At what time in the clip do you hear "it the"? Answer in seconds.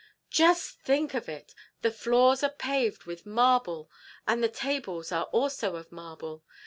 1.29-1.91